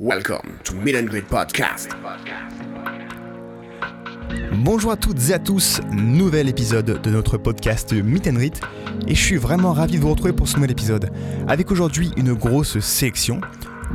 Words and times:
Welcome 0.00 0.60
to 0.62 0.74
Meet 0.74 0.94
and 0.94 1.08
Podcast. 1.28 1.90
Bonjour 4.52 4.92
à 4.92 4.96
toutes 4.96 5.30
et 5.30 5.32
à 5.34 5.40
tous, 5.40 5.80
nouvel 5.90 6.48
épisode 6.48 7.02
de 7.02 7.10
notre 7.10 7.36
podcast 7.36 7.92
Meet 7.92 8.28
and 8.28 8.34
Greet 8.34 8.60
et 9.08 9.16
je 9.16 9.20
suis 9.20 9.38
vraiment 9.38 9.72
ravi 9.72 9.96
de 9.96 10.02
vous 10.02 10.10
retrouver 10.10 10.32
pour 10.32 10.46
ce 10.46 10.54
nouvel 10.54 10.70
épisode 10.70 11.10
avec 11.48 11.72
aujourd'hui 11.72 12.12
une 12.16 12.32
grosse 12.34 12.78
sélection. 12.78 13.40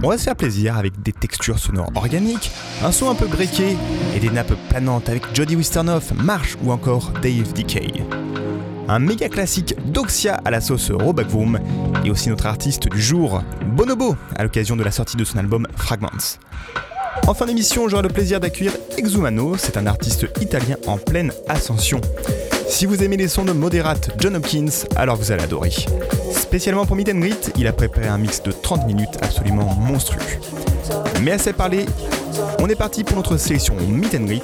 On 0.04 0.10
va 0.10 0.18
se 0.18 0.26
faire 0.26 0.36
plaisir 0.36 0.76
avec 0.76 1.02
des 1.02 1.14
textures 1.14 1.58
sonores 1.58 1.92
organiques, 1.96 2.52
un 2.84 2.92
son 2.92 3.10
un 3.10 3.16
peu 3.16 3.28
breaké 3.28 3.78
et 4.14 4.20
des 4.20 4.30
nappes 4.30 4.56
planantes 4.68 5.08
avec 5.08 5.24
Jody 5.34 5.56
Wisternoff, 5.56 6.12
Marsh 6.16 6.58
ou 6.66 6.74
encore 6.74 7.14
Dave 7.22 7.54
Decay. 7.54 8.04
Un 8.88 9.00
méga 9.00 9.30
classique 9.30 9.76
d'Oxia 9.92 10.42
à 10.44 10.52
la 10.52 10.60
sauce 10.60 10.92
Roback 10.92 11.28
Vroom 11.28 11.60
et 12.04 12.12
aussi 12.12 12.30
notre 12.30 12.46
artiste 12.46 12.90
du 12.90 13.02
jour, 13.02 13.42
Bonobo, 13.76 14.16
à 14.36 14.44
l'occasion 14.44 14.76
de 14.76 14.84
la 14.84 14.92
sortie 14.92 15.16
de 15.16 15.24
son 15.24 15.38
album 15.38 15.68
Fragments. 15.78 16.38
En 17.28 17.34
fin 17.34 17.46
d'émission, 17.46 17.88
j'aurai 17.88 18.04
le 18.04 18.10
plaisir 18.10 18.40
d'accueillir 18.40 18.74
Exumano, 18.98 19.56
c'est 19.58 19.78
un 19.78 19.88
artiste 19.88 20.28
italien 20.42 20.76
en 20.88 20.98
pleine 20.98 21.32
ascension. 21.48 22.02
Si 22.68 22.86
vous 22.86 23.04
aimez 23.04 23.18
les 23.18 23.28
sons 23.28 23.46
de 23.46 23.54
Moderate 23.54 24.12
John 24.20 24.36
Hopkins, 24.36 24.86
alors 24.96 25.16
vous 25.16 25.32
allez 25.32 25.44
adorer. 25.44 25.72
Spécialement 26.34 26.86
pour 26.86 26.96
Meet 26.96 27.10
and 27.10 27.20
Greet, 27.20 27.54
il 27.58 27.68
a 27.68 27.74
préparé 27.74 28.08
un 28.08 28.18
mix 28.18 28.44
de 28.44 28.52
30 28.52 28.86
minutes 28.88 29.18
absolument 29.22 29.76
monstrueux. 29.76 30.20
Mais 31.22 31.32
assez 31.32 31.54
parlé, 31.54 31.86
on 32.60 32.68
est 32.68 32.76
parti 32.76 33.04
pour 33.04 33.16
notre 33.16 33.38
sélection 33.38 33.76
Meet 33.76 34.16
and 34.16 34.26
Greet 34.26 34.44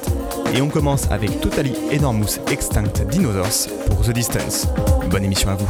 et 0.53 0.61
on 0.61 0.69
commence 0.69 1.09
avec 1.11 1.39
Totally 1.41 1.73
Enormous 1.93 2.39
Extinct 2.51 3.03
Dinosaurs 3.09 3.67
pour 3.87 4.01
The 4.01 4.11
Distance. 4.11 4.67
Bonne 5.09 5.25
émission 5.25 5.49
à 5.49 5.55
vous. 5.55 5.67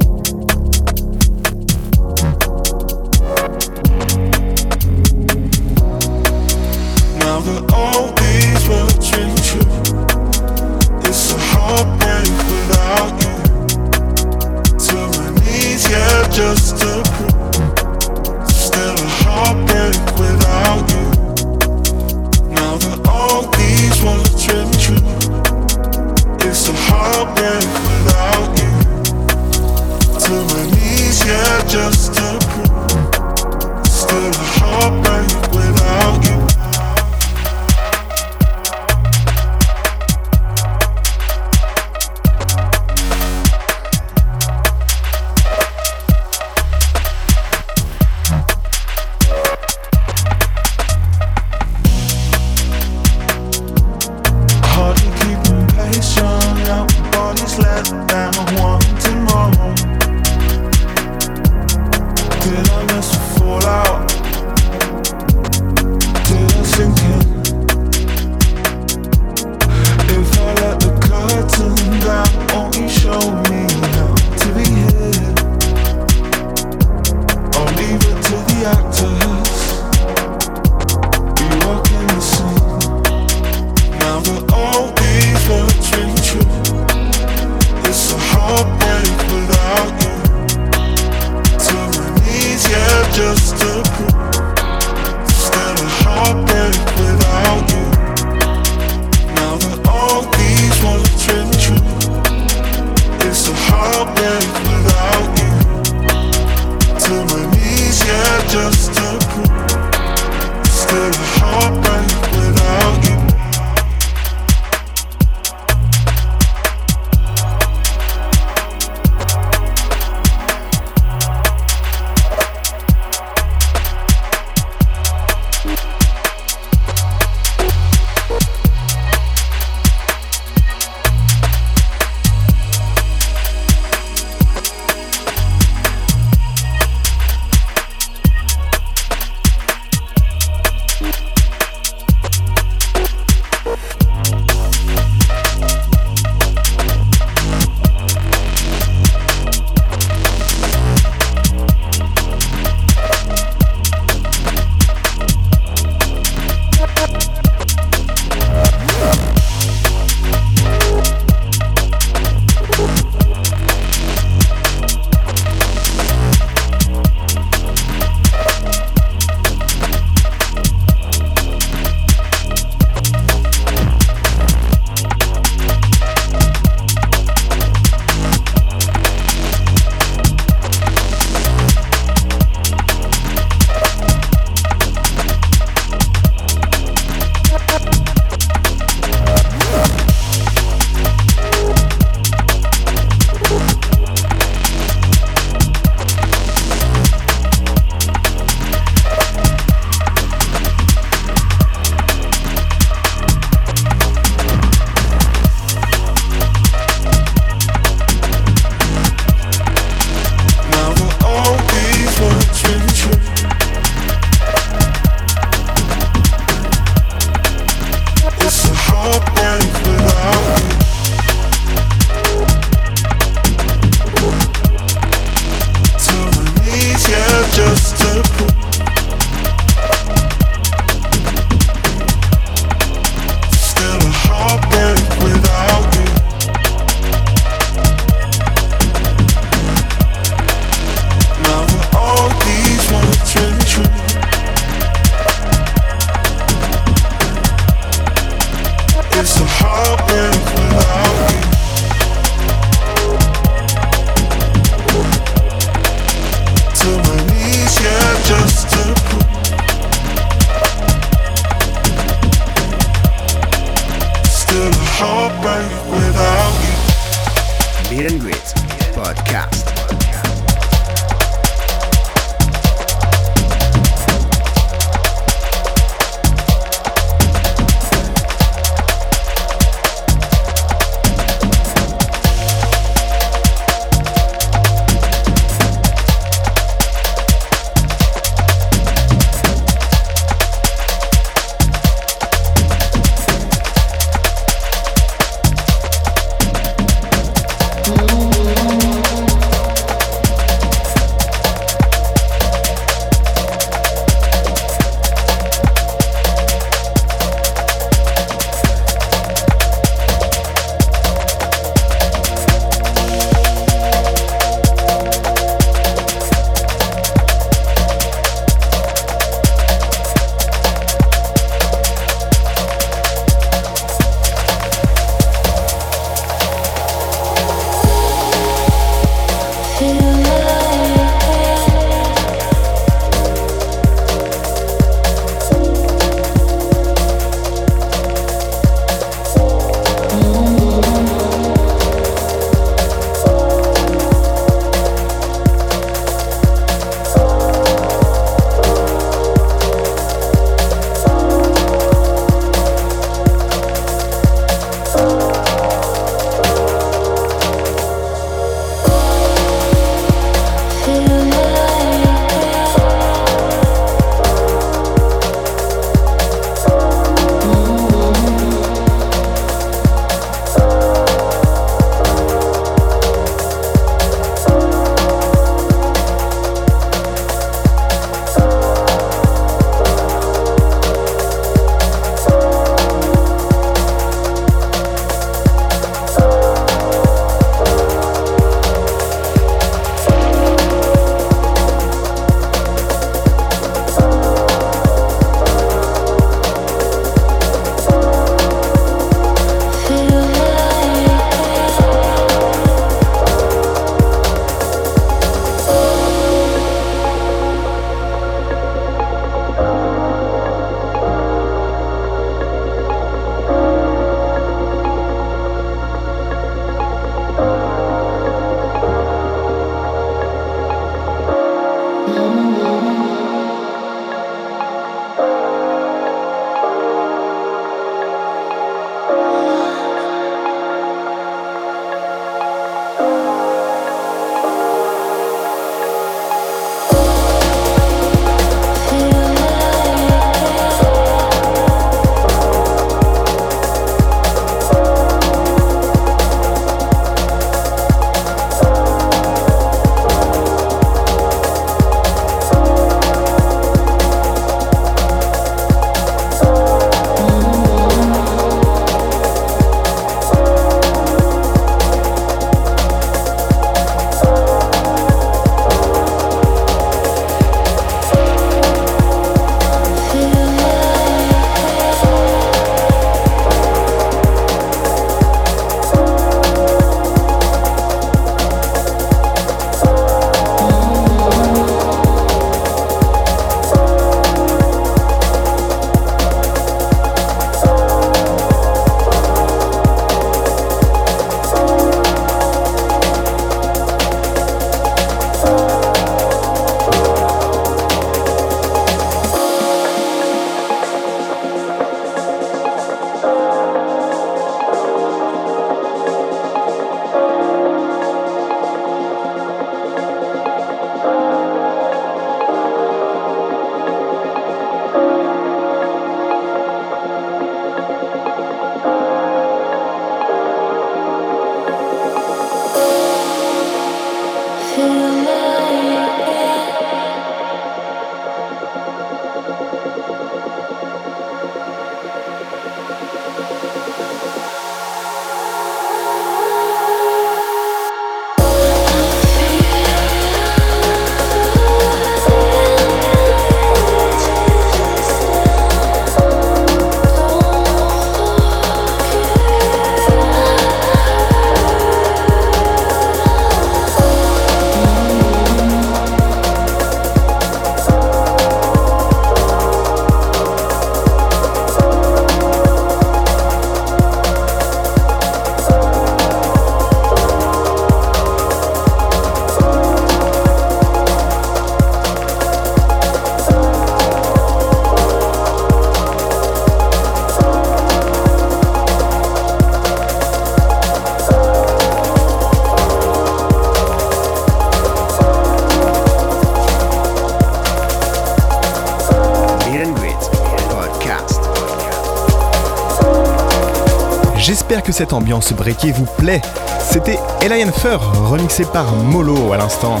Cette 595.02 595.14
ambiance 595.14 595.52
breakée 595.52 595.90
vous 595.90 596.06
plaît. 596.16 596.40
C'était 596.78 597.18
Elian 597.40 597.72
Fur, 597.72 598.00
remixé 598.30 598.64
par 598.64 598.94
Molo 598.94 599.52
à 599.52 599.56
l'instant. 599.56 600.00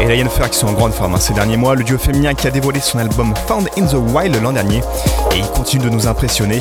Elian 0.00 0.28
Fur 0.28 0.48
qui 0.48 0.56
sont 0.56 0.68
en 0.68 0.72
grande 0.72 0.92
forme 0.92 1.16
hein, 1.16 1.18
ces 1.18 1.34
derniers 1.34 1.56
mois, 1.56 1.74
le 1.74 1.82
duo 1.82 1.98
féminin 1.98 2.32
qui 2.32 2.46
a 2.46 2.52
dévoilé 2.52 2.78
son 2.78 3.00
album 3.00 3.34
Found 3.48 3.68
in 3.76 3.86
the 3.86 3.96
Wild 4.14 4.40
l'an 4.40 4.52
dernier, 4.52 4.82
et 5.34 5.38
il 5.38 5.48
continue 5.48 5.86
de 5.86 5.90
nous 5.90 6.06
impressionner. 6.06 6.60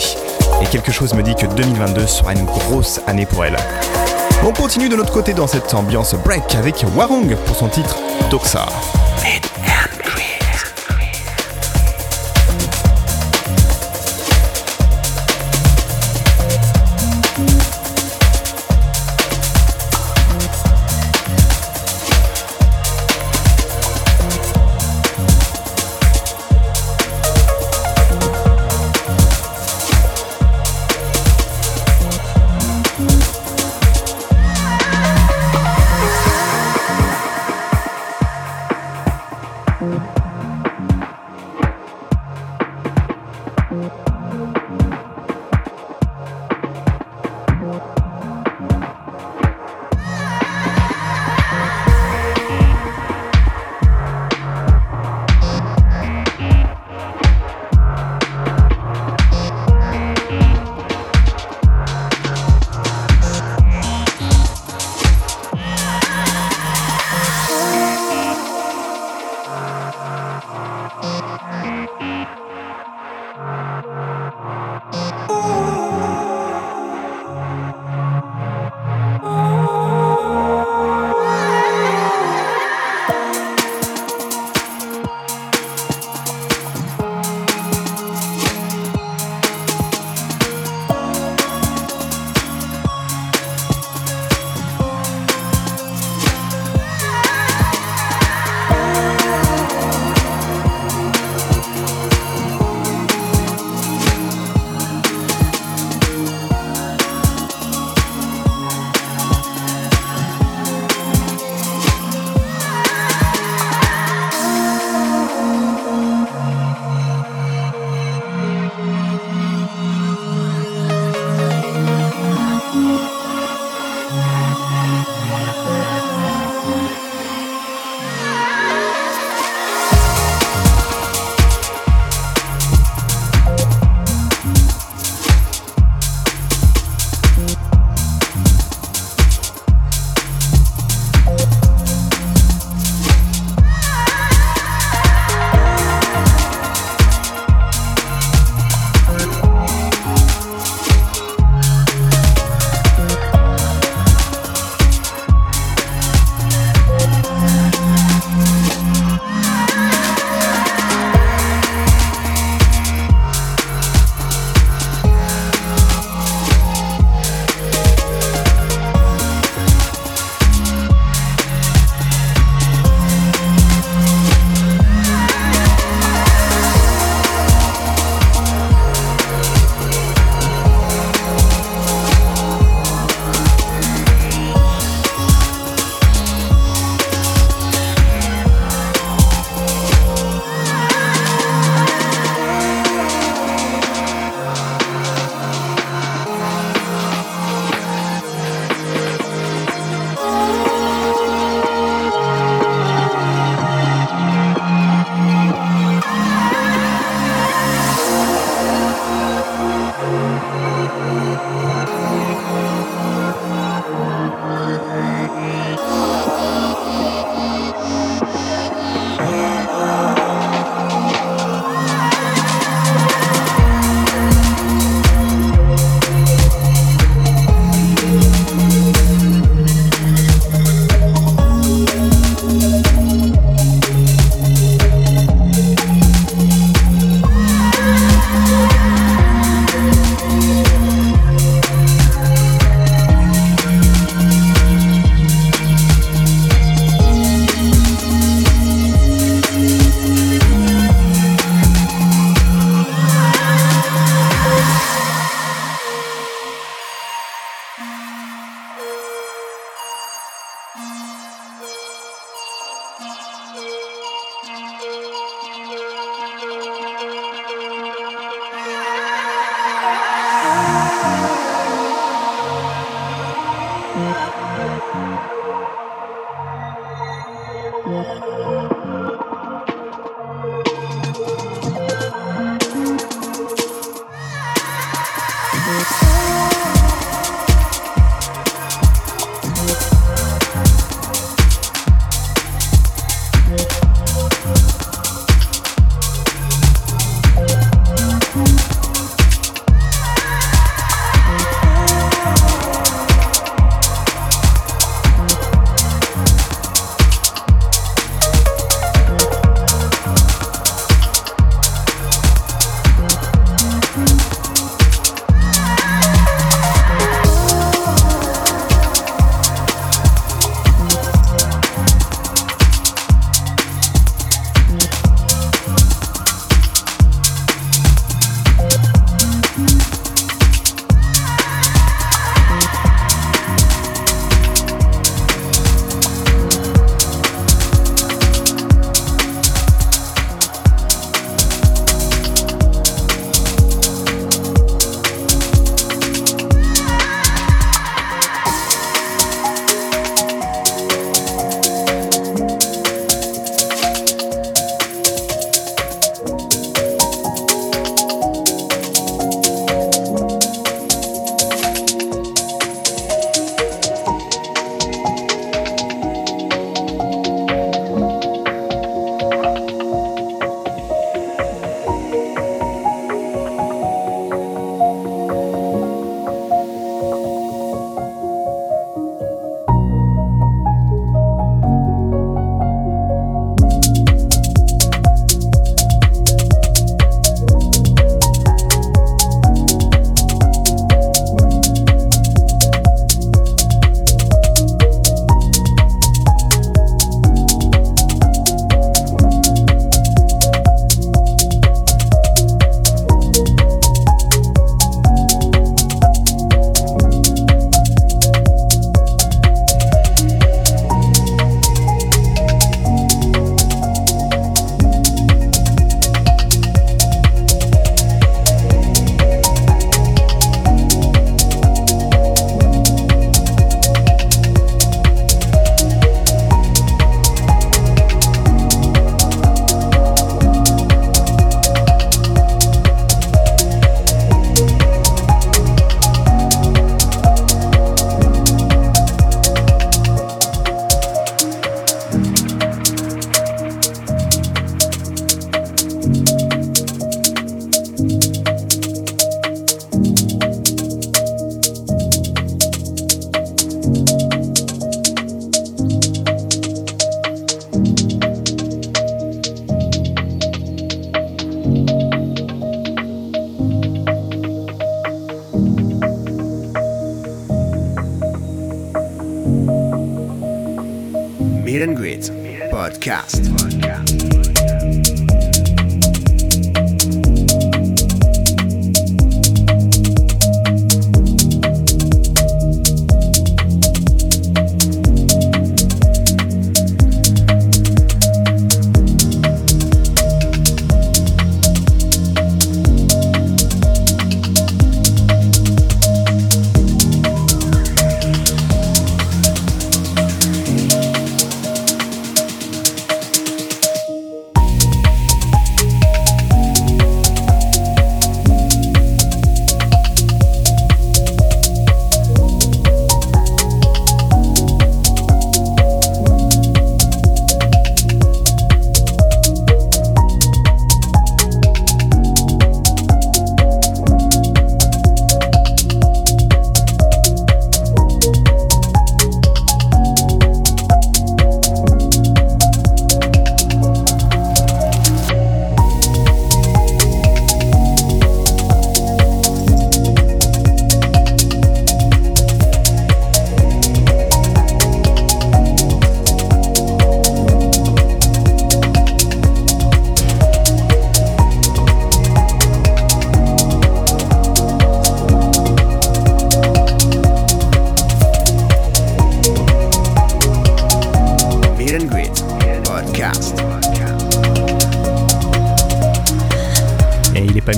Et 0.64 0.66
quelque 0.66 0.92
chose 0.92 1.14
me 1.14 1.22
dit 1.22 1.36
que 1.36 1.46
2022 1.46 2.08
sera 2.08 2.34
une 2.34 2.46
grosse 2.46 3.00
année 3.06 3.28
pour 3.28 3.46
elle. 3.46 3.58
On 4.44 4.52
continue 4.52 4.90
de 4.90 4.96
notre 4.96 5.14
côté 5.14 5.36
dans 5.36 5.46
cette 5.46 5.76
ambiance 5.76 6.16
break 6.16 6.56
avec 6.56 6.84
Warung 6.96 7.36
pour 7.46 7.56
son 7.56 7.68
titre 7.68 7.98
Doxa. 8.32 8.66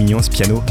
Ce 0.05 0.29
piano. 0.29 0.61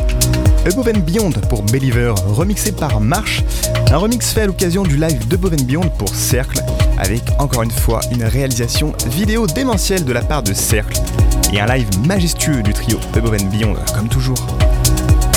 Above 0.66 0.88
and 0.94 1.00
Beyond 1.00 1.32
pour 1.48 1.62
Believer, 1.64 2.14
remixé 2.26 2.72
par 2.72 3.00
Marsh, 3.00 3.42
un 3.90 3.96
remix 3.96 4.32
fait 4.32 4.42
à 4.42 4.46
l'occasion 4.46 4.82
du 4.82 4.96
live 4.96 5.26
de 5.28 5.36
Beyond 5.36 5.90
pour 5.98 6.08
Cercle, 6.08 6.62
avec 6.98 7.22
encore 7.38 7.62
une 7.62 7.70
fois 7.70 8.00
une 8.12 8.24
réalisation 8.24 8.92
vidéo 9.08 9.46
démentielle 9.46 10.04
de 10.04 10.12
la 10.12 10.22
part 10.22 10.42
de 10.42 10.54
Cercle, 10.54 11.00
et 11.52 11.60
un 11.60 11.66
live 11.66 11.88
majestueux 12.06 12.62
du 12.62 12.72
trio 12.72 12.98
Above 13.14 13.36
and 13.40 13.46
Beyond, 13.46 13.74
comme 13.94 14.08
toujours. 14.08 14.38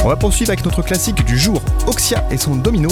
On 0.03 0.09
va 0.09 0.15
poursuivre 0.15 0.51
avec 0.51 0.63
notre 0.63 0.83
classique 0.83 1.25
du 1.25 1.37
jour, 1.37 1.61
Oxia 1.87 2.23
et 2.31 2.37
son 2.37 2.55
domino, 2.55 2.89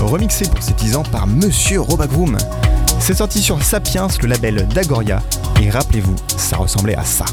remixé 0.00 0.46
pour 0.46 0.62
ces 0.62 0.72
10 0.72 0.96
ans 0.96 1.02
par 1.02 1.26
Monsieur 1.26 1.80
Robagroom. 1.80 2.38
C'est 3.00 3.14
sorti 3.14 3.42
sur 3.42 3.62
Sapiens, 3.62 4.08
le 4.22 4.28
label 4.28 4.68
d'Agoria, 4.68 5.20
et 5.60 5.68
rappelez-vous, 5.68 6.16
ça 6.36 6.56
ressemblait 6.56 6.96
à 6.96 7.04
ça. 7.04 7.24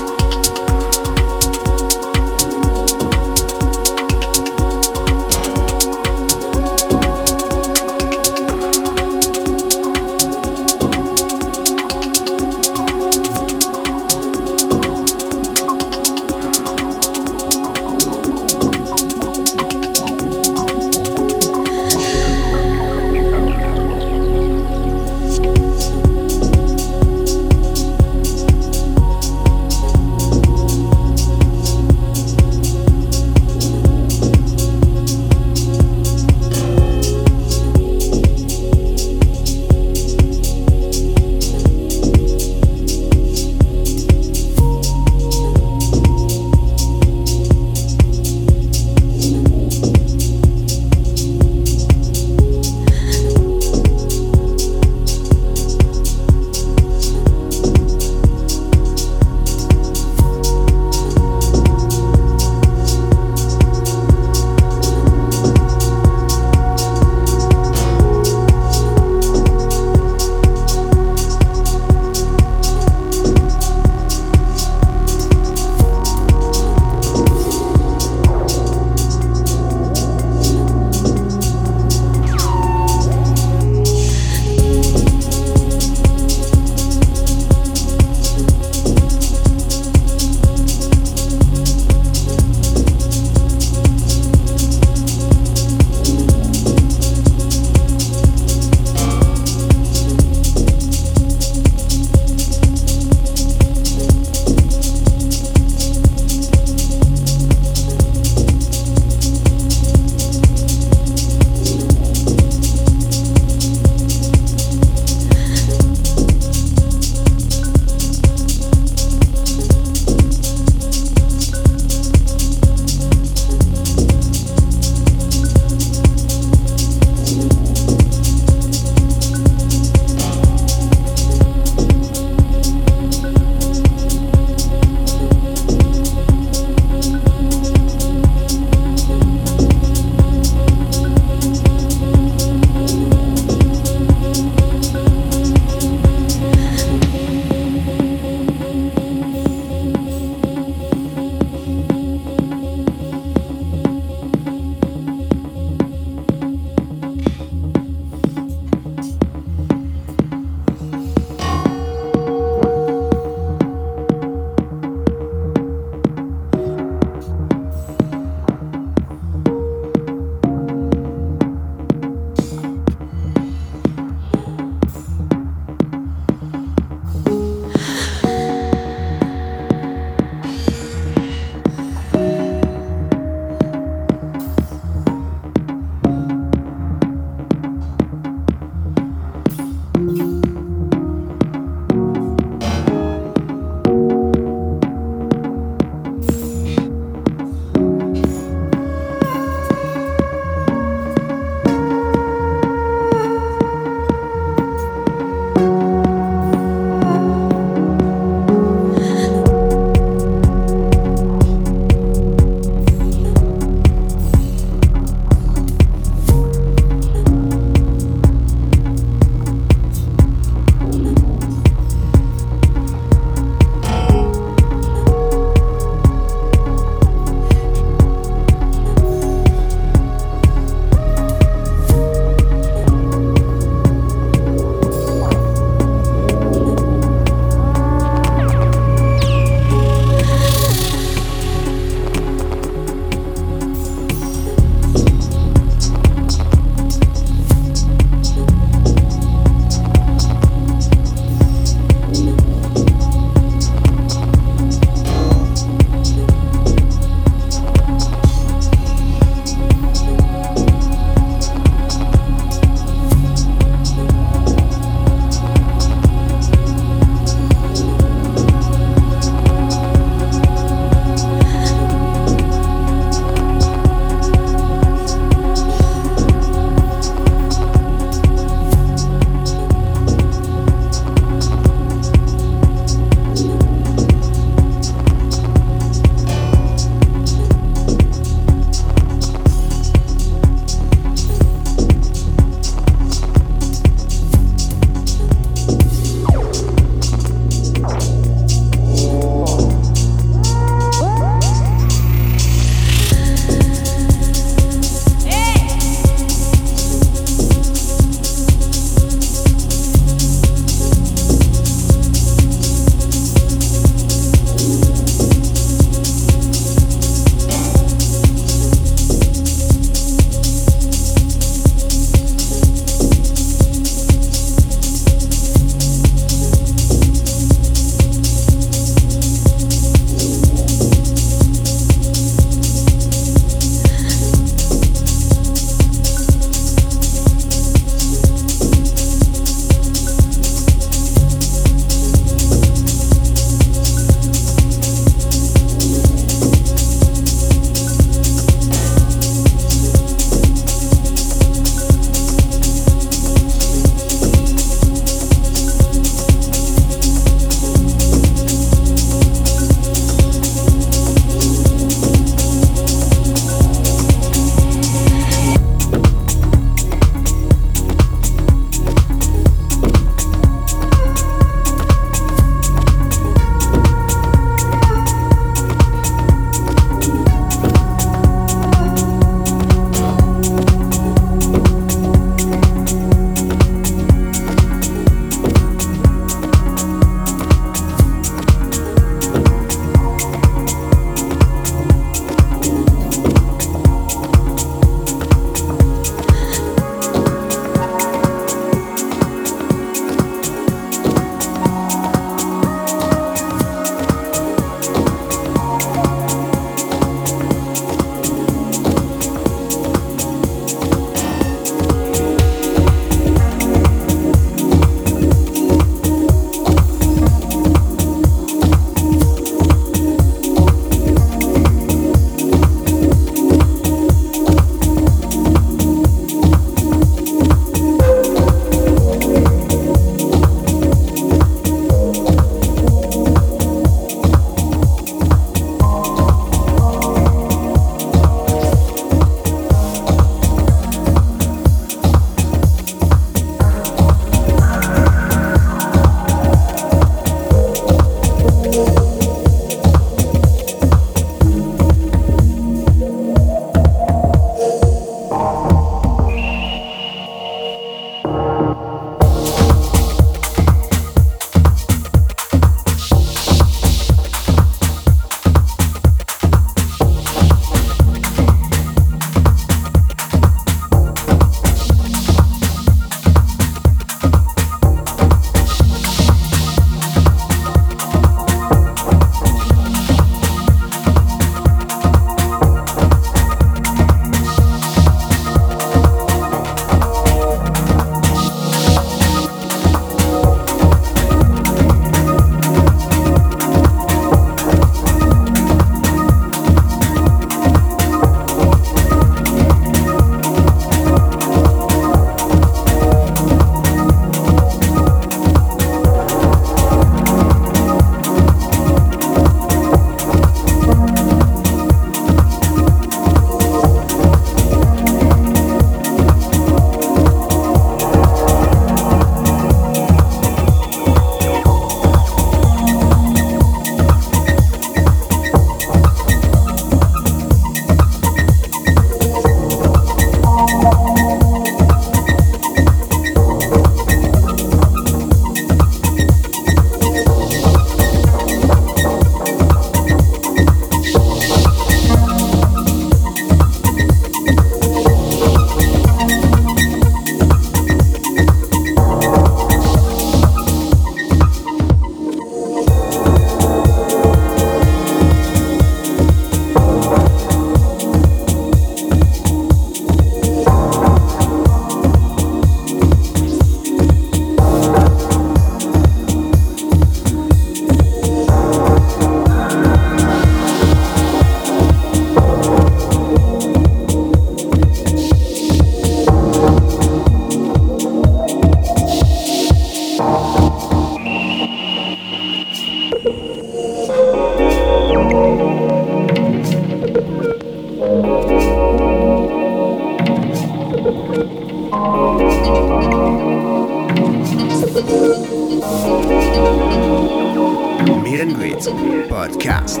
Podcast. 599.44 600.00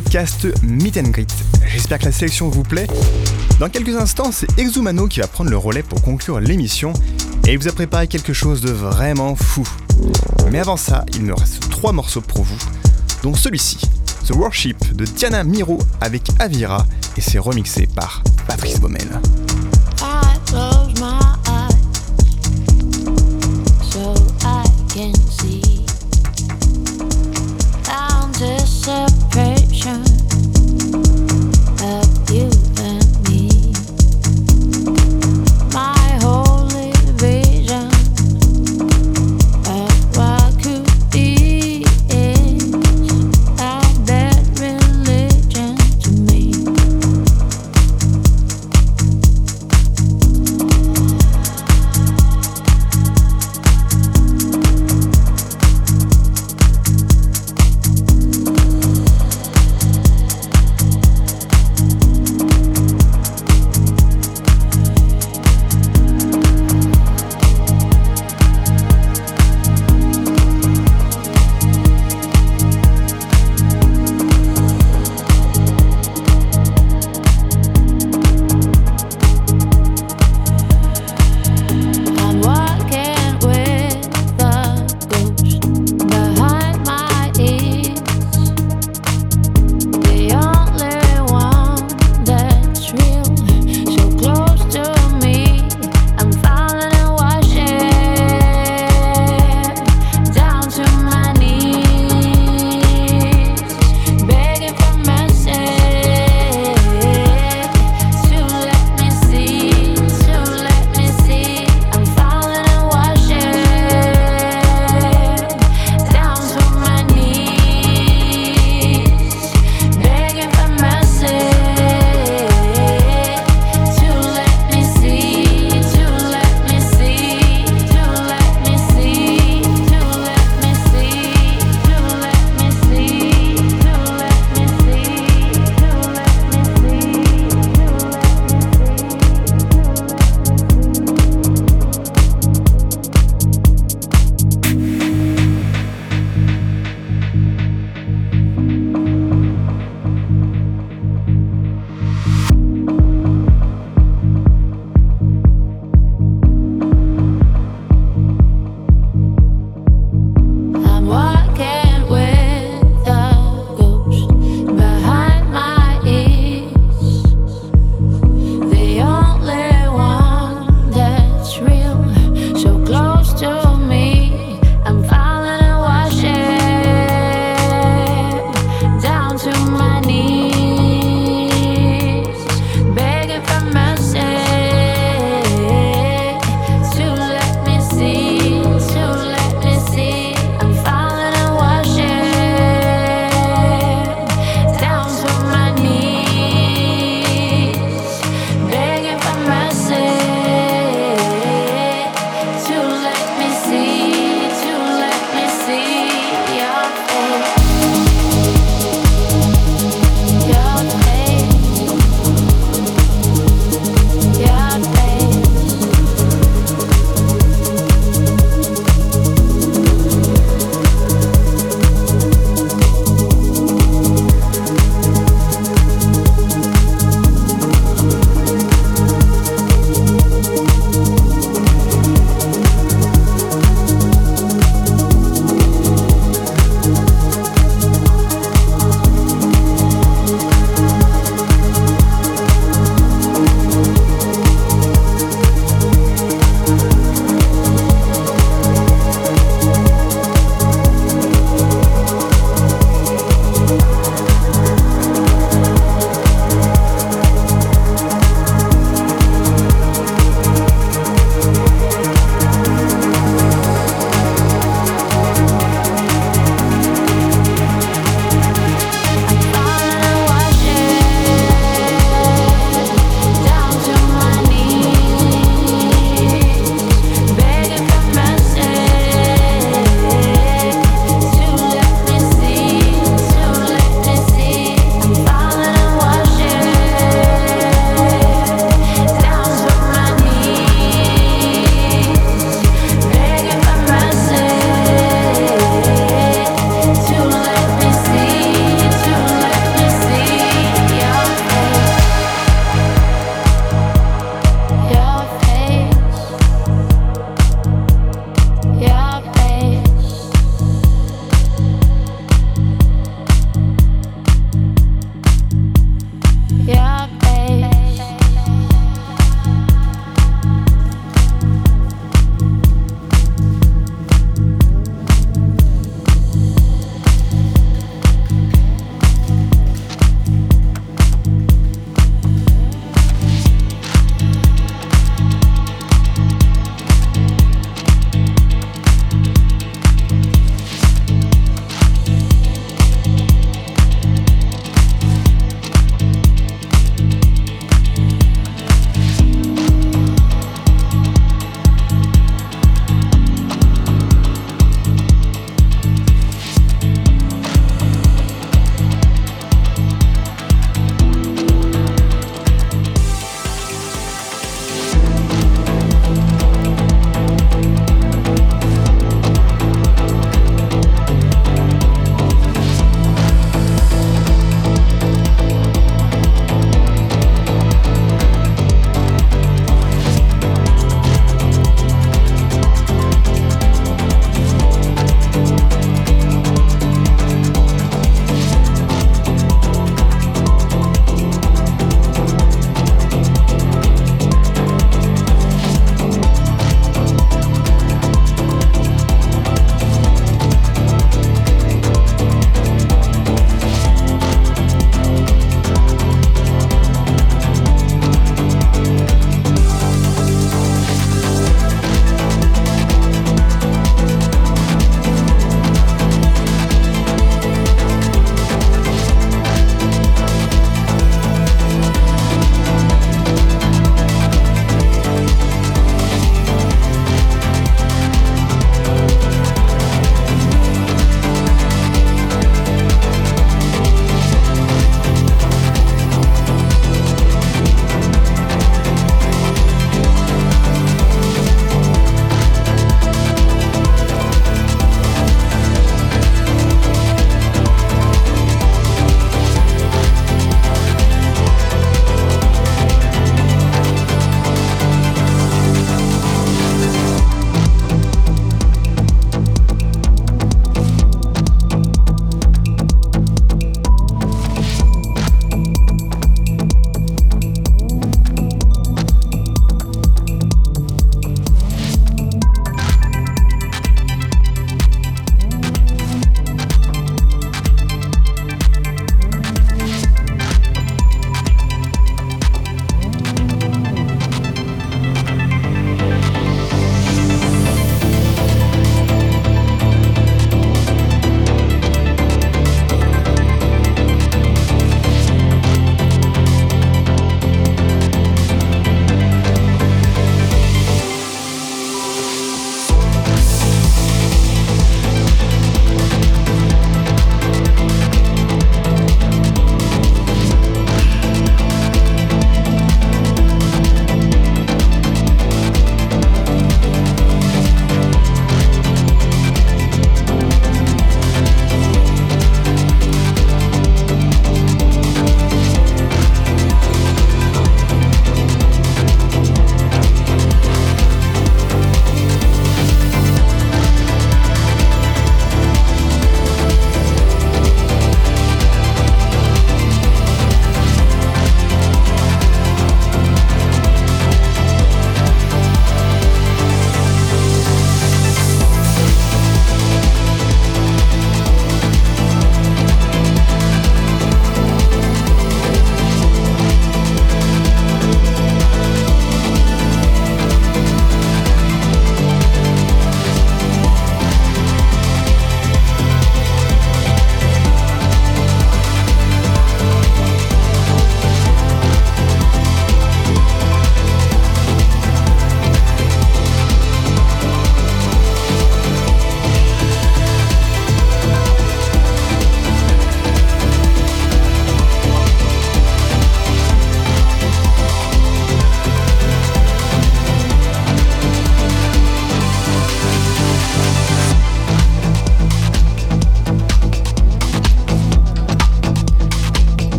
Podcast 0.00 0.46
Meet 0.62 0.96
and 0.96 1.10
Greet. 1.10 1.26
J'espère 1.66 1.98
que 1.98 2.04
la 2.04 2.12
sélection 2.12 2.48
vous 2.48 2.62
plaît. 2.62 2.86
Dans 3.58 3.68
quelques 3.68 3.96
instants, 3.96 4.30
c'est 4.30 4.46
Exumano 4.56 5.08
qui 5.08 5.18
va 5.18 5.26
prendre 5.26 5.50
le 5.50 5.56
relais 5.56 5.82
pour 5.82 6.00
conclure 6.02 6.38
l'émission 6.38 6.92
et 7.48 7.54
il 7.54 7.58
vous 7.58 7.66
a 7.66 7.72
préparé 7.72 8.06
quelque 8.06 8.32
chose 8.32 8.60
de 8.60 8.70
vraiment 8.70 9.34
fou. 9.34 9.68
Mais 10.52 10.60
avant 10.60 10.76
ça, 10.76 11.04
il 11.14 11.22
me 11.22 11.34
reste 11.34 11.68
trois 11.70 11.90
morceaux 11.90 12.20
pour 12.20 12.44
vous, 12.44 12.58
dont 13.24 13.34
celui-ci, 13.34 13.80
The 14.24 14.36
Worship 14.36 14.94
de 14.94 15.04
Diana 15.04 15.42
Miro 15.42 15.80
avec 16.00 16.30
Avira 16.38 16.86
et 17.16 17.20
c'est 17.20 17.40
remixé 17.40 17.88
par 17.92 18.22
Patrice 18.46 18.78
Baumel. 18.78 19.20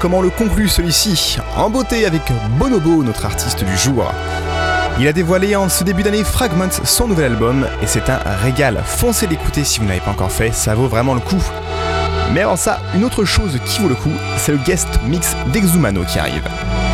Comment 0.00 0.20
le 0.20 0.30
conclut 0.30 0.68
celui-ci, 0.68 1.38
en 1.56 1.70
beauté 1.70 2.06
avec 2.06 2.22
Bonobo, 2.58 3.02
notre 3.02 3.24
artiste 3.24 3.64
du 3.64 3.76
jour. 3.76 4.10
Il 4.98 5.06
a 5.06 5.12
dévoilé 5.12 5.56
en 5.56 5.68
ce 5.68 5.84
début 5.84 6.02
d'année 6.02 6.24
Fragments, 6.24 6.70
son 6.84 7.08
nouvel 7.08 7.32
album, 7.32 7.66
et 7.82 7.86
c'est 7.86 8.08
un 8.08 8.18
régal. 8.42 8.82
Foncez 8.84 9.26
l'écouter 9.26 9.64
si 9.64 9.80
vous 9.80 9.86
n'avez 9.86 10.00
pas 10.00 10.10
encore 10.10 10.32
fait, 10.32 10.52
ça 10.52 10.74
vaut 10.74 10.88
vraiment 10.88 11.14
le 11.14 11.20
coup. 11.20 11.42
Mais 12.32 12.42
avant 12.42 12.56
ça, 12.56 12.80
une 12.94 13.04
autre 13.04 13.24
chose 13.24 13.58
qui 13.64 13.80
vaut 13.80 13.88
le 13.88 13.94
coup, 13.94 14.12
c'est 14.38 14.52
le 14.52 14.58
guest 14.58 14.88
mix 15.04 15.36
d'Exumano 15.52 16.04
qui 16.04 16.18
arrive. 16.18 16.46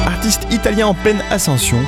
Artiste 0.07 0.46
italien 0.50 0.88
en 0.88 0.94
pleine 0.94 1.22
ascension, 1.30 1.78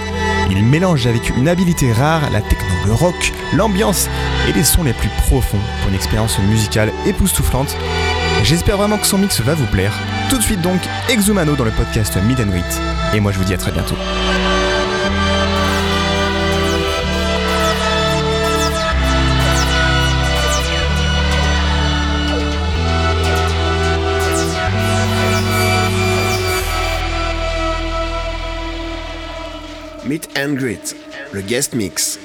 il 0.50 0.64
mélange 0.64 1.06
avec 1.06 1.30
une 1.36 1.48
habileté 1.48 1.92
rare 1.92 2.30
la 2.30 2.40
techno, 2.40 2.74
le 2.86 2.92
rock, 2.92 3.32
l'ambiance 3.52 4.08
et 4.48 4.52
les 4.52 4.64
sons 4.64 4.84
les 4.84 4.92
plus 4.92 5.10
profonds 5.26 5.58
pour 5.80 5.88
une 5.88 5.94
expérience 5.94 6.38
musicale 6.38 6.92
époustouflante. 7.06 7.76
J'espère 8.42 8.76
vraiment 8.76 8.98
que 8.98 9.06
son 9.06 9.18
mix 9.18 9.40
va 9.40 9.54
vous 9.54 9.66
plaire. 9.66 9.92
Tout 10.31 10.39
de 10.39 10.43
suite 10.43 10.61
donc, 10.61 10.81
Exumano 11.09 11.55
dans 11.57 11.64
le 11.64 11.70
podcast 11.70 12.16
Mid 12.27 12.41
and 12.41 12.51
Wheat. 12.51 12.81
Et 13.14 13.20
moi 13.20 13.33
je 13.33 13.39
vous 13.39 13.45
dis 13.45 13.55
à 13.55 13.57
très 13.57 13.72
bientôt. 13.72 13.97
Meet 30.07 30.29
and 30.37 30.53
Greet, 30.55 30.95
le 31.33 31.41
guest 31.41 31.75
mix. 31.75 32.18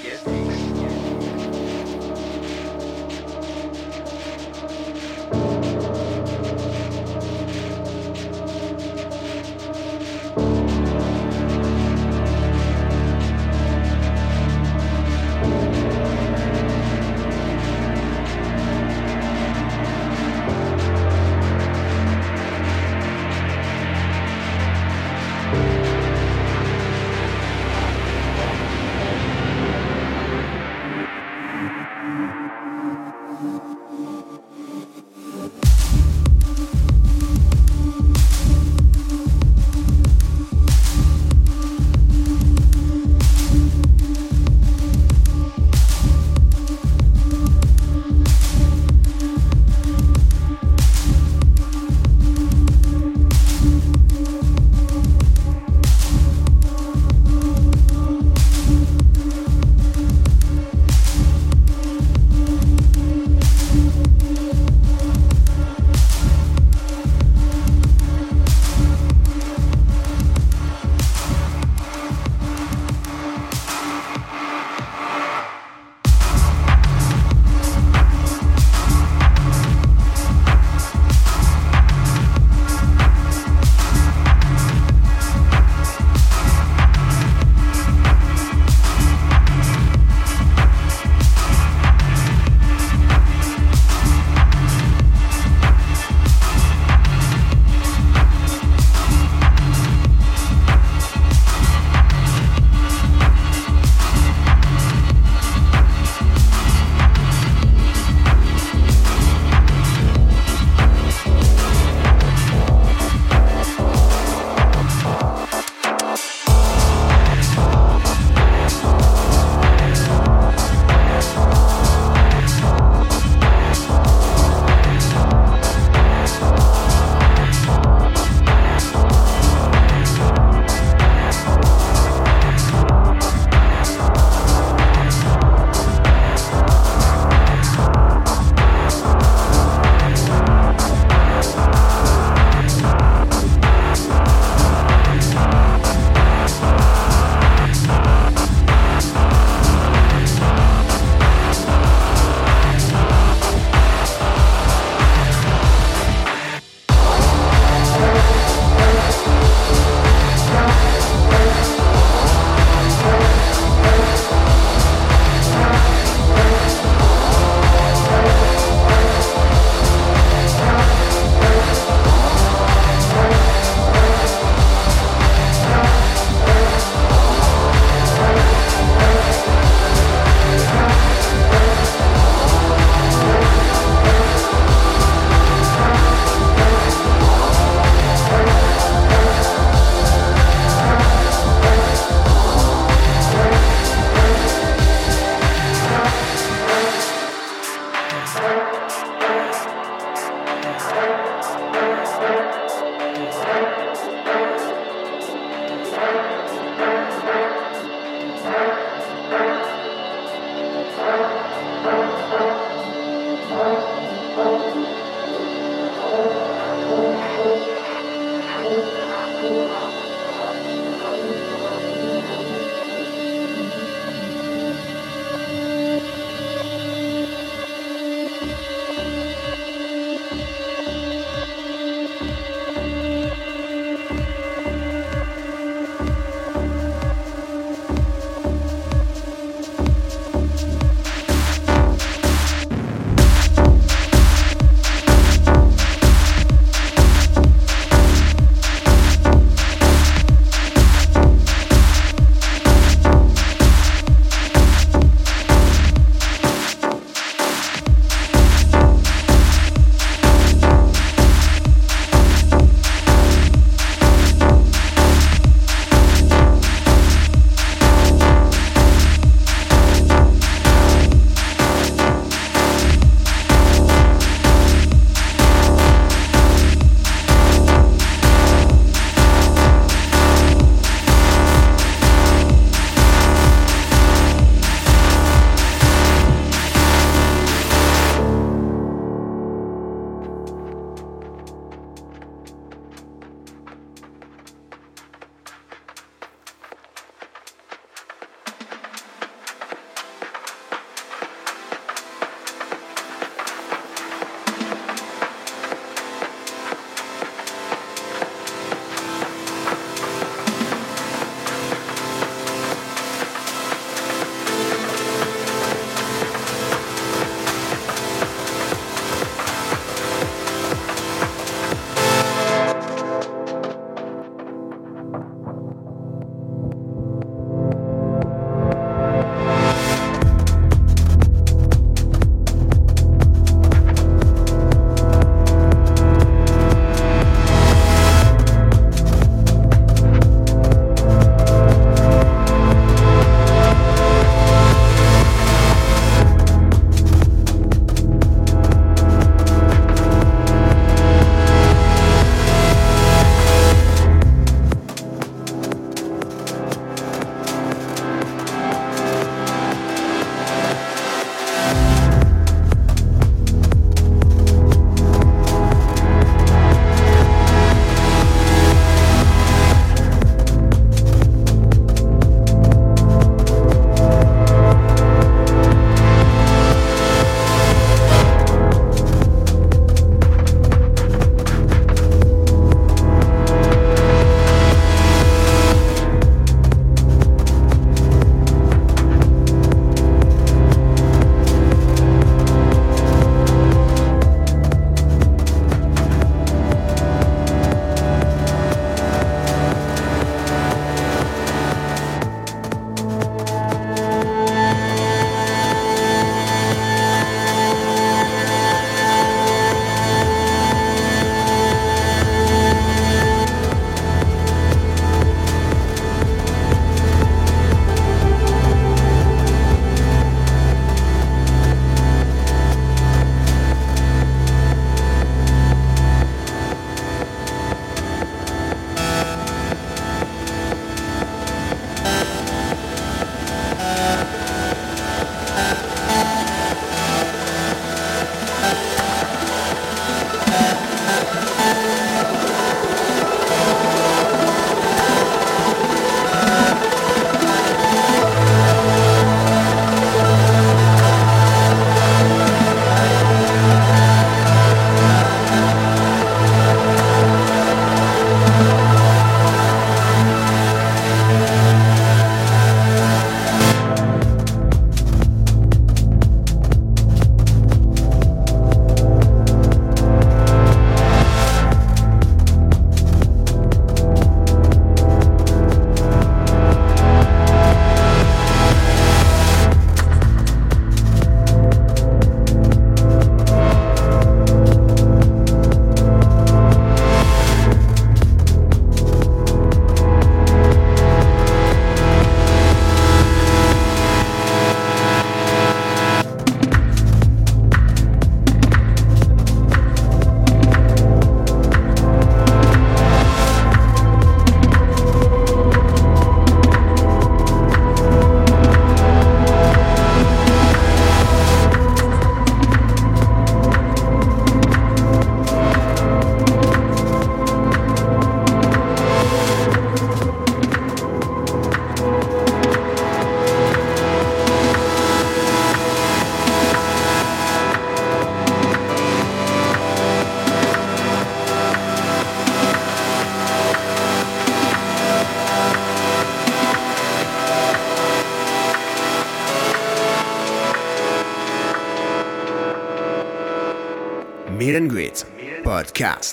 Podcast. 546.00 546.29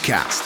Podcast. 0.00 0.39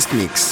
Guest 0.00 0.14
mix. 0.14 0.49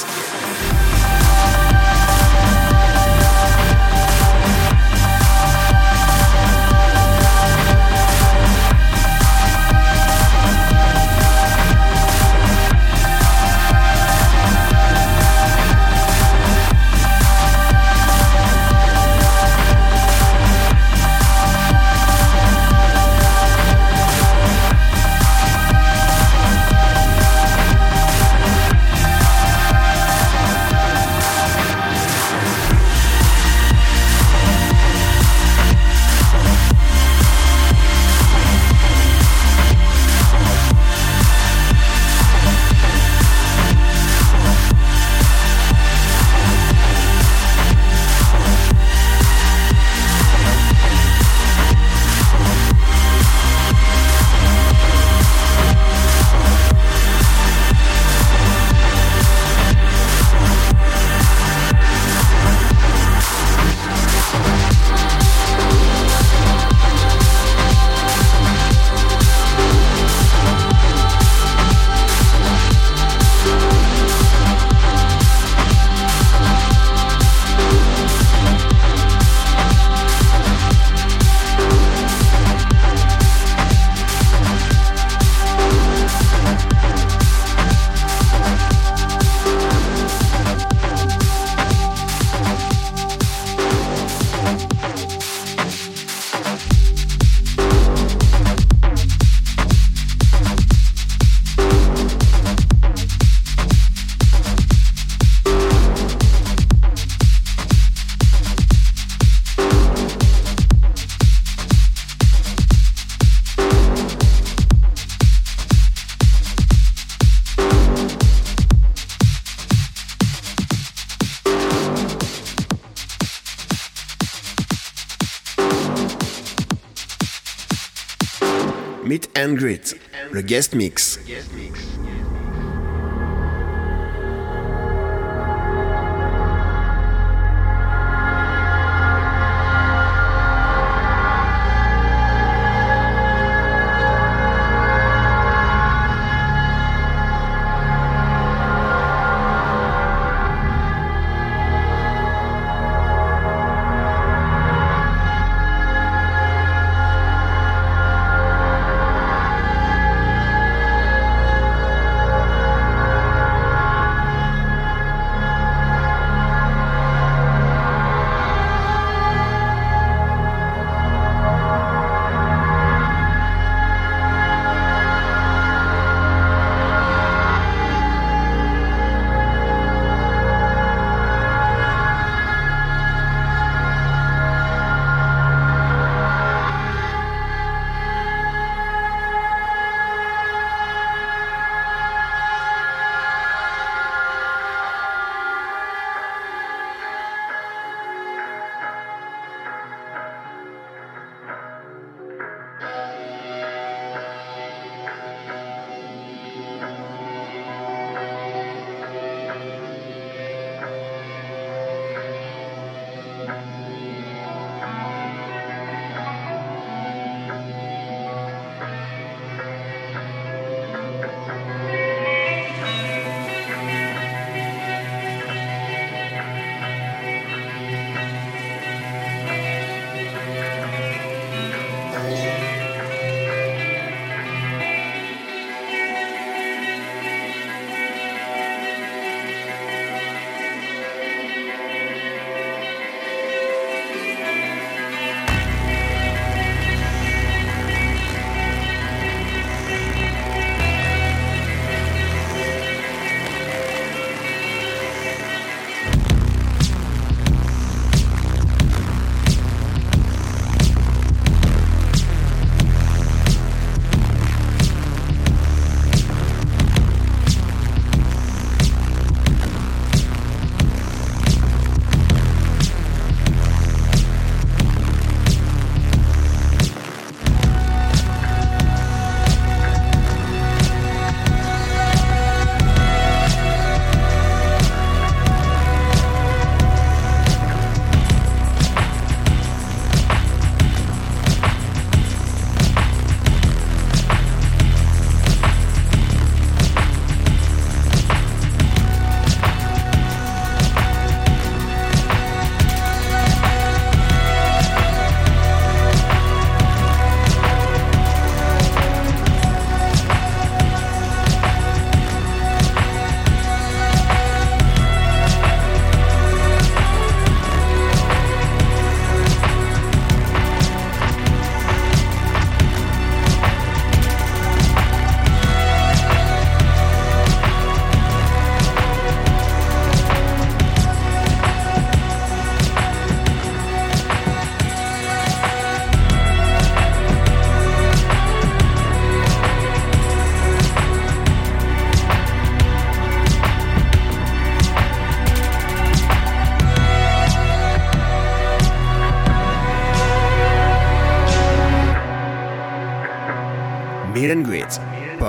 Guest 130.49 130.73
mix. 130.73 131.08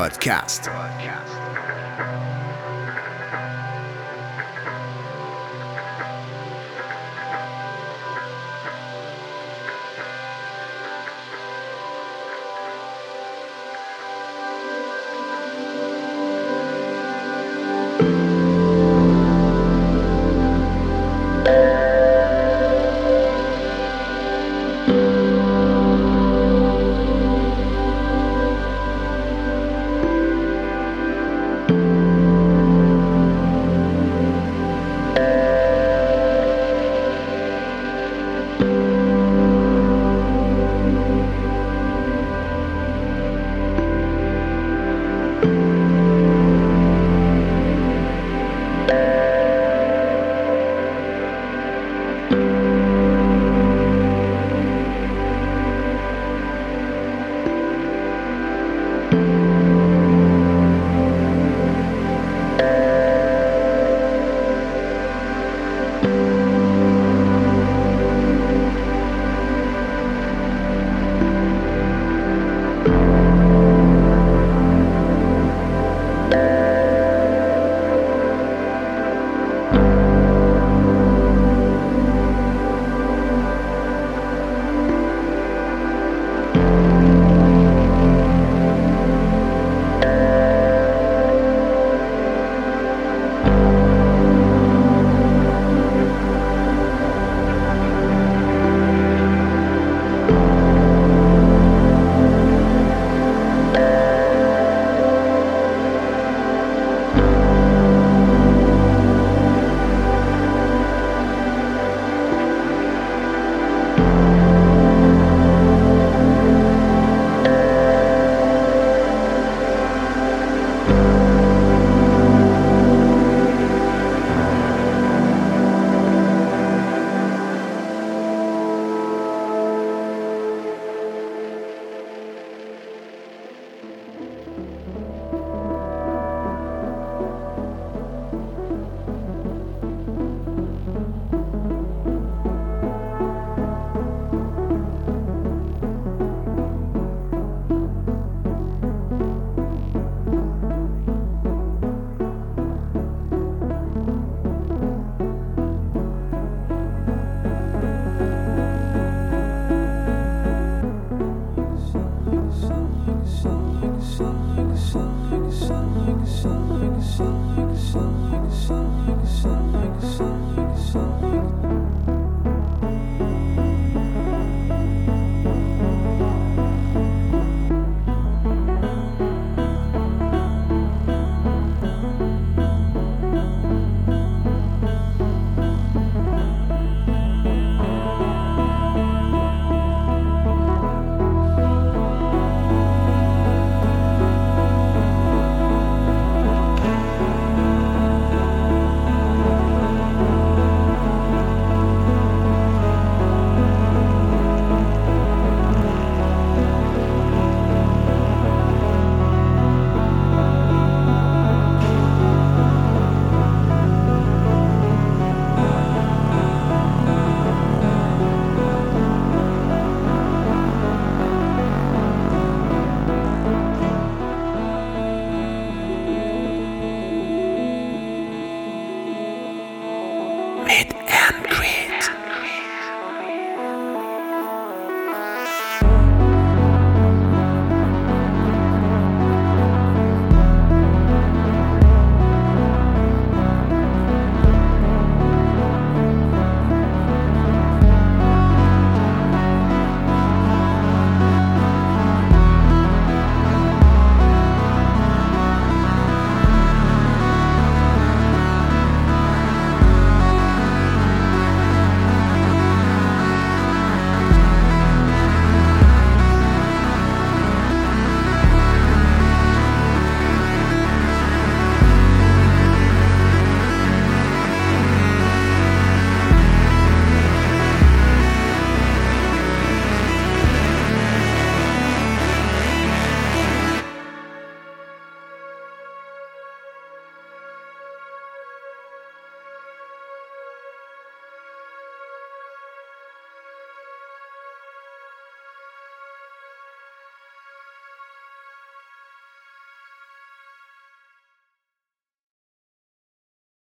Podcast. 0.01 0.90